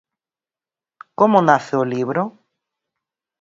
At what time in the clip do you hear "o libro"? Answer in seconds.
1.81-2.23